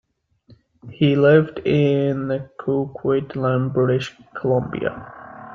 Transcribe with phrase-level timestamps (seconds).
[0.89, 5.13] He lives in Coquitlam, British Columbia.